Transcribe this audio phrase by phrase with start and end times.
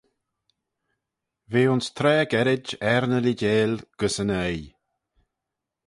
[1.51, 4.67] V'eh ayns traa gerrid er ny leeideil gys yn oaie.